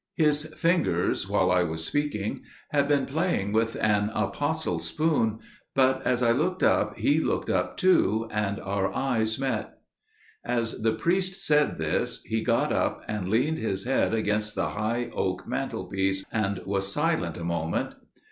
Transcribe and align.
His 0.15 0.45
fingers, 0.55 1.29
while 1.29 1.51
I 1.51 1.61
was 1.61 1.85
speaking, 1.85 2.41
had 2.71 2.87
been 2.87 3.05
playing 3.05 3.51
with 3.51 3.75
an 3.75 4.09
apostle 4.15 4.79
spoon, 4.79 5.37
but 5.75 6.01
as 6.07 6.23
I 6.23 6.31
looked 6.31 6.63
up 6.63 6.97
he 6.97 7.19
looked 7.19 7.51
up 7.51 7.77
too, 7.77 8.27
and 8.31 8.59
our 8.61 8.91
eyes 8.95 9.37
met." 9.37 9.77
As 10.43 10.81
the 10.81 10.93
priest 10.93 11.35
said 11.45 11.77
this, 11.77 12.23
he 12.23 12.43
got 12.43 12.73
up, 12.73 13.03
and 13.07 13.27
leaned 13.27 13.59
his 13.59 13.83
head 13.83 14.15
against 14.15 14.55
the 14.55 14.69
high 14.69 15.11
oak 15.13 15.47
mantelpiece, 15.47 16.23
and 16.31 16.57
was 16.65 16.91
silent 16.91 17.37
a 17.37 17.43
moment. 17.43 17.93